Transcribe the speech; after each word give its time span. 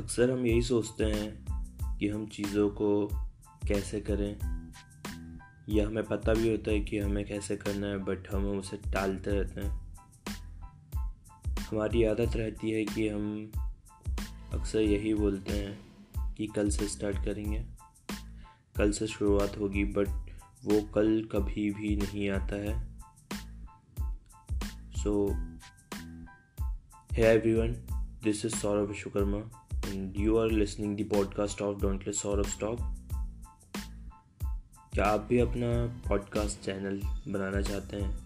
अक्सर 0.00 0.30
हम 0.30 0.46
यही 0.46 0.62
सोचते 0.62 1.04
हैं 1.04 1.46
कि 1.98 2.08
हम 2.08 2.26
चीज़ों 2.26 2.70
को 2.70 3.06
कैसे 3.68 4.00
करें। 4.00 4.38
या 5.68 5.86
हमें 5.86 6.04
पता 6.04 6.34
भी 6.34 6.50
होता 6.50 6.70
है 6.70 6.80
कि 6.80 6.98
हमें 6.98 7.26
कैसे 7.26 7.56
करना 7.56 7.86
है 7.86 7.98
बट 7.98 8.34
हम 8.34 8.46
उसे 8.46 8.76
टालते 8.76 9.30
रहते 9.30 9.60
हैं। 9.60 9.96
हमारी 11.60 12.04
आदत 12.04 12.36
रहती 12.36 12.70
है 12.70 12.84
कि 12.84 13.08
हम 13.08 13.52
अक्सर 14.54 14.80
यही 14.80 15.14
बोलते 15.14 15.52
हैं 15.52 15.80
कि 16.34 16.46
कल 16.46 16.70
से 16.70 16.88
स्टार्ट 16.88 17.16
करेंगे। 17.16 17.66
कल 18.76 18.92
से 18.92 19.06
शुरुआत 19.06 19.58
होगी 19.58 19.84
बट 19.84 20.08
वो 20.64 20.82
कल 20.82 21.28
कभी 21.32 21.70
भी 21.70 21.96
नहीं 21.96 22.30
आता 22.30 22.56
है। 22.56 22.98
So 24.92 25.28
hi 27.12 27.22
everyone 27.22 27.72
this 28.24 28.44
is 28.44 28.56
Saurabh 28.56 28.88
Vishwakarma. 28.88 29.59
And 29.90 30.14
you 30.14 30.30
are 30.30 30.52
listening 30.52 30.96
the 30.98 31.10
podcast 31.12 31.58
of 31.62 31.78
Dauntless 31.82 32.22
Saurabh 32.22 32.58
Stock. 32.58 32.82
क्या 34.92 35.04
आप 35.04 35.20
भी 35.20 35.38
अपना 35.38 36.00
पॉडकास्ट 36.08 36.60
चैनल 36.60 37.00
बनाना 37.32 37.60
चाहते 37.60 37.96
हैं? 37.96 38.18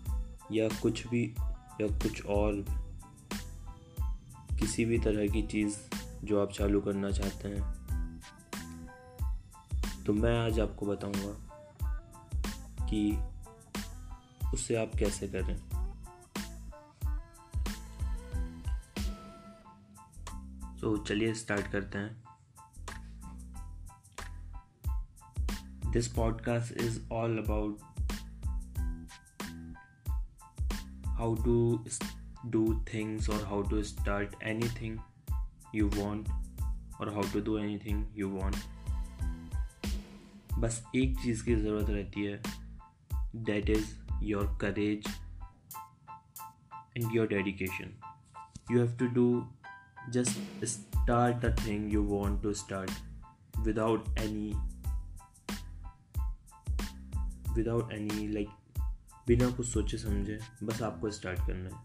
या 0.53 0.69
कुछ 0.69 1.07
भी, 1.07 1.35
या 1.81 1.87
कुछ 1.87 2.27
और 2.27 2.65
किसी 4.61 4.85
भी 4.85 4.99
तरह 4.99 5.29
की 5.29 5.43
चीज़ 5.43 5.77
जो 6.25 6.43
आप 6.43 6.51
चालू 6.51 6.81
करना 6.81 7.11
चाहते 7.11 7.49
हैं? 7.49 7.75
तो 10.07 10.13
मैं 10.13 10.47
आज 10.47 10.61
आपको 10.61 10.87
बताऊँगा 10.87 11.35
कि 12.87 13.19
उससे 14.55 14.75
आप 14.75 14.91
कैसे 14.99 15.29
करें। 15.29 15.74
तो 20.85 20.97
चलिए 20.97 21.35
स्टार्ट 21.35 21.67
करते 21.67 21.99
हैं। 21.99 22.23
This 25.93 26.09
podcast 26.09 26.73
is 26.73 26.99
all 27.13 27.39
about 27.39 27.79
how 31.07 31.35
to 31.35 31.85
do 32.47 32.85
things 32.95 33.31
और 33.31 33.45
how 33.45 33.63
to 33.63 33.83
start 33.83 34.35
anything 34.81 34.99
you 35.75 35.89
want 35.89 36.29
और 37.01 37.13
how 37.15 37.23
to 37.33 37.41
do 37.41 37.59
anything 37.79 38.07
you 38.19 38.29
want 38.29 38.57
बस 40.59 40.85
एक 40.97 41.19
चीज़ 41.19 41.45
की 41.45 41.55
ज़रूरत 41.55 41.91
रहती 41.91 42.25
है 42.25 42.43
that 43.37 43.71
is 43.71 43.97
your 44.23 44.59
courage 44.61 45.09
and 46.97 47.17
your 47.17 47.27
dedication 47.27 48.01
you 48.71 48.79
have 48.79 48.97
to 48.97 49.07
do 49.07 49.27
just 50.13 50.33
start 50.63 51.41
the 51.41 51.51
thing 51.57 51.85
you 51.93 52.03
want 52.03 52.43
to 52.43 52.53
start 52.55 52.91
without 53.67 54.09
any 54.19 54.55
without 57.59 57.93
any, 57.93 58.29
like, 58.37 58.83
बिना 59.27 59.51
कुछ 59.51 59.67
सोचे 59.67 59.99
समझे, 59.99 60.39
बस 60.63 60.83
आपको 60.83 61.11
स्टार्ट 61.11 61.39
करना 61.39 61.71
है। 61.71 61.85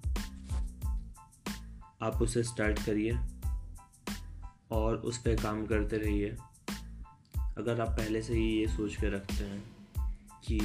आप 2.01 2.21
उसे 2.21 2.43
स्टार्ट 2.43 2.85
करिए 2.85 3.19
और 4.71 4.95
उस 4.95 5.17
पर 5.17 5.35
काम 5.35 5.65
करते 5.65 5.97
रहिए। 5.97 6.37
अगर 7.57 7.81
आप 7.81 7.89
पहले 7.89 8.21
से 8.21 8.33
ही 8.33 8.59
ये 8.59 8.67
सोच 8.67 8.95
के 8.95 9.09
रखते 9.09 9.43
हैं 9.43 9.63
कि 10.47 10.59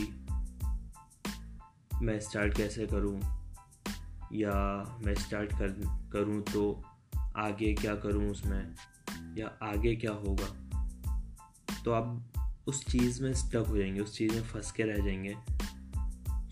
मैं 2.02 2.20
स्टार्ट 2.20 2.56
कैसे 2.56 2.86
करूँ, 2.86 3.20
या 4.32 4.84
मैं 5.06 5.14
स्टार्ट 5.14 5.52
कर, 5.52 5.68
करूँ 6.12 6.42
तो 6.42 6.84
आगे 7.36 7.74
क्या 7.74 7.96
करूँ 7.96 8.30
उसमें? 8.30 8.74
या 9.38 9.58
आगे 9.62 9.96
क्या 9.96 10.12
होगा? 10.12 10.46
तो 11.84 11.92
आप 11.92 12.32
उस 12.66 12.86
चीज़ 12.86 13.22
में 13.22 13.34
स्टक 13.34 13.64
हो 13.68 13.78
जाएँगे, 13.78 14.00
उस 14.00 14.18
चीज़ 14.18 14.34
में 14.34 14.42
फंस 14.42 14.72
के 14.72 14.82
रह 14.82 15.04
जाएँगे। 15.04 15.36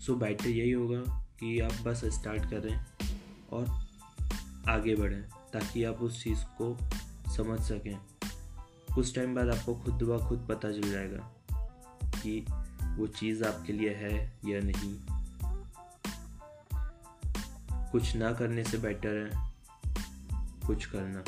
सो 0.05 0.15
बेटर 0.15 0.47
यही 0.47 0.71
होगा 0.71 1.01
कि 1.39 1.59
आप 1.59 1.71
बस 1.71 2.05
स्टार्ट 2.05 2.41
करें 2.41 2.85
और 3.51 3.87
आगे 4.69 4.95
बढ़ें, 4.95 5.21
ताकि 5.53 5.83
आप 5.83 5.95
उस 5.95 6.23
चीज़ 6.23 6.43
को 6.61 6.77
समझ 7.33 7.59
सकें। 7.59 7.99
कुछ 8.95 9.15
टाइम 9.15 9.35
बाद 9.35 9.49
आपको 9.49 9.75
खुद 9.75 9.93
ब 9.93 10.27
खुद 10.27 10.45
पता 10.49 10.71
चल 10.71 10.91
जाएगा 10.91 11.33
कि 12.05 12.45
वो 12.83 13.07
चीज़ 13.07 13.43
आपके 13.43 13.73
लिए 13.73 13.93
है 13.93 14.39
या 14.45 14.59
नहीं। 14.59 14.97
कुछ 17.91 18.15
ना 18.15 18.33
करने 18.33 18.63
से 18.63 18.77
बेटर 18.77 19.09
है। 19.09 19.52
कुछ 20.67 20.85
करना। 20.85 21.23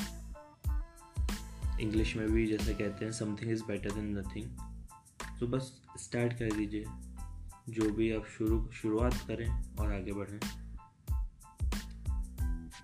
इंग्लिश 1.80 2.16
में 2.16 2.32
भी 2.32 2.48
जैसे 2.48 2.74
कहते 2.74 3.06
हैं 3.06 3.12
something 3.12 3.52
is 3.52 3.64
better 3.64 3.92
than 3.92 4.20
nothing 4.20 4.58
तो 5.40 5.48
बस 5.48 5.82
स्टार्ट 5.98 6.34
कर 6.34 6.56
दीजिए। 6.56 6.86
जो 7.70 7.94
भी 7.94 8.16
आप 8.16 8.26
शुरू, 8.26 8.70
शुरुआत 8.74 9.14
करें 9.14 9.76
और 9.76 9.94
आगे 9.94 10.14
बढ़ें। 10.14 10.40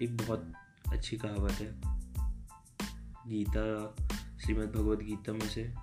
एक 0.01 0.17
बहुत 0.17 0.53
अच्छी 0.87 1.17
कहावत 1.17 1.51
है। 1.51 1.81
गीता 3.27 3.95
श्रीमद् 4.43 4.71
भगवत 4.71 4.99
गीता 4.99 5.33
में 5.33 5.49
से 5.49 5.73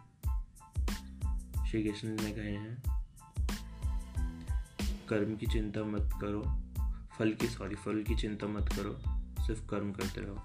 श्री 1.70 1.84
कृष्ण 1.84 2.08
ने 2.08 2.32
कहे 2.32 2.52
हैं, 2.52 2.82
कर्म 5.08 5.36
की 5.36 5.46
चिंता 5.46 5.84
मत 5.84 6.10
करो, 6.20 6.42
फल 7.18 7.32
की 7.32 7.46
सॉरी 7.46 7.74
फल 7.74 8.02
की 8.02 8.16
चिंता 8.16 8.46
मत 8.46 8.68
करो 8.68 9.07
सिर्फ़ 9.48 9.66
कर्म 9.66 9.92
करते 9.92 10.20
रहो। 10.20 10.42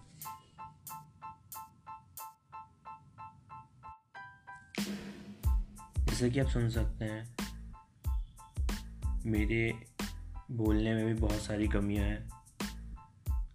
जैसा 6.00 6.30
कि 6.30 6.40
आप 6.40 6.48
सुन 6.48 6.70
सकते 6.70 7.06
हैं, 7.06 7.36
मेरे 9.26 9.88
बोलने 10.52 10.94
में 10.94 11.06
भी 11.06 11.14
बहुत 11.14 11.42
सारी 11.42 11.68
कमियाँ 11.68 12.06
हैं। 12.06 12.30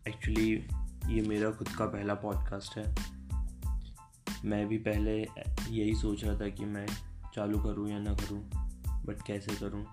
एक्चुअली 0.08 0.68
ये 1.06 1.22
मेरा 1.22 1.50
खुद 1.50 1.68
का 1.68 1.86
पहला 1.86 2.14
पॉडकास्ट 2.14 2.78
है। 2.78 2.94
मैं 4.44 4.68
भी 4.68 4.78
पहले 4.78 5.22
यही 5.68 5.94
सोच 5.94 6.24
रहा 6.24 6.40
था 6.40 6.48
कि 6.48 6.64
मैं 6.64 6.86
चालू 7.34 7.62
करूँ 7.62 7.90
या 7.90 7.98
ना 7.98 8.14
करूँ 8.14 8.50
बट 9.04 9.22
कैसे 9.26 9.56
करूँ? 9.56 9.84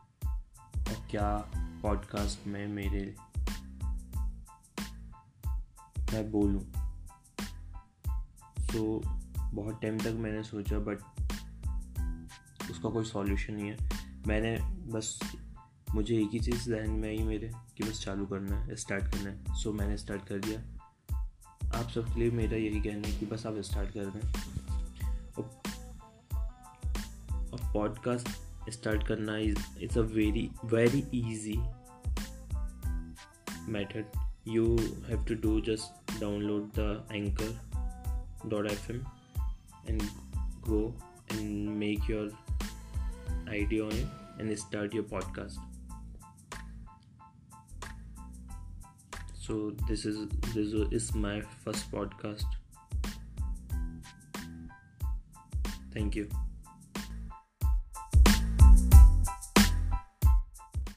और 0.77 1.07
क्या 1.11 1.51
पॉडकास्ट 1.55 2.47
में 2.47 2.67
मेरे 2.67 3.15
मैं 6.15 6.31
बोलूँ। 6.31 6.71
तो 8.73 9.01
बहुत 9.39 9.81
टाइम 9.81 9.97
तक 9.97 10.07
मैंने 10.07 10.43
सोचा 10.43 10.79
बट 10.79 10.97
उसका 12.71 12.89
कोई 12.89 13.05
सॉल्यूशन 13.05 13.53
नहीं 13.53 13.69
है। 13.69 13.89
मैंने 14.27 14.57
बस 14.91 15.19
मुझे 15.95 16.17
एक 16.17 16.29
ही 16.33 16.39
चीज़ 16.39 16.69
जहन 16.69 16.89
में 16.89 17.09
आई 17.09 17.25
मेरे 17.25 17.51
कि 17.77 17.83
बस 17.83 18.01
चालू 18.05 18.25
करना 18.25 18.59
है 18.59 18.75
स्टार्ट 18.75 19.03
करना 19.03 19.29
है। 19.29 19.63
सो 19.63 19.71
so, 19.71 19.79
मैंने 19.79 19.97
स्टार्ट 19.97 20.25
कर 20.25 20.37
दिया। 20.37 20.59
आप 21.75 21.89
सबके 21.89 22.19
लिए 22.19 22.31
मेरा 22.31 22.57
यही 22.57 22.81
कहना 22.81 23.07
है 23.07 23.19
कि 23.19 23.25
बस 23.25 23.45
आप 23.45 23.55
स्टार्ट 23.57 23.89
कर 23.89 24.05
दें। 24.05 24.29
और 27.47 27.73
पॉडकास्ट 27.73 28.29
स्टार्ट 28.69 29.07
करना 29.07 29.37
is 29.37 29.59
it's 29.79 29.97
a 29.97 30.01
very 30.01 30.51
very 30.65 30.99
easy 30.99 31.57
method 33.71 34.11
you 34.47 34.77
have 34.79 35.25
to 35.25 35.35
do 35.35 35.61
just 35.61 36.04
download 36.19 36.73
the 36.73 37.01
anchor.fm 37.11 39.05
and 39.87 40.03
go 40.61 40.93
and 41.29 41.79
make 41.79 42.07
your 42.07 42.29
idea 43.47 43.83
on 43.83 43.91
it 43.91 44.07
and 44.39 44.59
start 44.59 44.93
your 44.93 45.03
podcast. 45.03 45.57
So 49.39 49.71
this 49.87 50.05
is 50.05 50.27
this 50.53 50.73
is 50.91 51.13
my 51.13 51.41
first 51.63 51.91
podcast. 51.91 52.45
Thank 55.93 56.15
you. 56.15 56.44